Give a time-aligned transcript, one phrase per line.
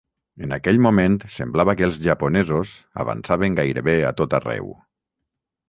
[0.45, 2.73] En aquell moment semblava que els japonesos
[3.05, 4.77] avançaven gairebé a tot arreu.